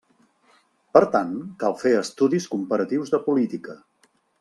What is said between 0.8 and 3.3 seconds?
Per tant, cal fer estudis comparatius de